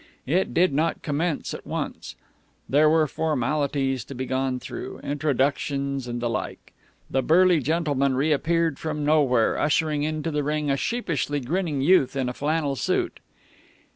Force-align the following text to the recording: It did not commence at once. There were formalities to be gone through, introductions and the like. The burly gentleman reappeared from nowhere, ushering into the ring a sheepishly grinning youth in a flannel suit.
It 0.25 0.51
did 0.51 0.73
not 0.73 1.03
commence 1.03 1.53
at 1.53 1.67
once. 1.67 2.15
There 2.67 2.89
were 2.89 3.05
formalities 3.05 4.03
to 4.05 4.15
be 4.15 4.25
gone 4.25 4.59
through, 4.59 4.97
introductions 5.03 6.07
and 6.07 6.19
the 6.19 6.27
like. 6.27 6.73
The 7.11 7.21
burly 7.21 7.59
gentleman 7.59 8.15
reappeared 8.15 8.79
from 8.79 9.05
nowhere, 9.05 9.59
ushering 9.59 10.01
into 10.01 10.31
the 10.31 10.41
ring 10.43 10.71
a 10.71 10.75
sheepishly 10.77 11.39
grinning 11.41 11.81
youth 11.81 12.15
in 12.15 12.29
a 12.29 12.33
flannel 12.33 12.75
suit. 12.75 13.19